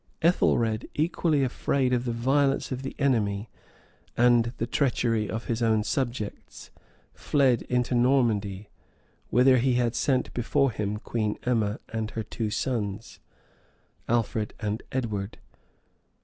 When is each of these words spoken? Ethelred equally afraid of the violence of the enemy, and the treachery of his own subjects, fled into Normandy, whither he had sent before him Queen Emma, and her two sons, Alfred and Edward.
Ethelred 0.23 0.89
equally 0.95 1.43
afraid 1.43 1.93
of 1.93 2.05
the 2.05 2.11
violence 2.11 2.71
of 2.71 2.81
the 2.81 2.95
enemy, 2.97 3.51
and 4.17 4.51
the 4.57 4.65
treachery 4.65 5.29
of 5.29 5.45
his 5.45 5.61
own 5.61 5.83
subjects, 5.83 6.71
fled 7.13 7.61
into 7.69 7.93
Normandy, 7.93 8.67
whither 9.29 9.57
he 9.59 9.75
had 9.75 9.93
sent 9.93 10.33
before 10.33 10.71
him 10.71 10.97
Queen 10.97 11.37
Emma, 11.43 11.79
and 11.89 12.09
her 12.09 12.23
two 12.23 12.49
sons, 12.49 13.19
Alfred 14.09 14.55
and 14.59 14.81
Edward. 14.91 15.37